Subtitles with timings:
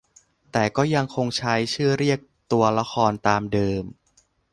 [0.51, 2.19] แต่ก็ยังคงใช้ชื่อเรียก
[2.51, 3.83] ตัวละครตามเดิม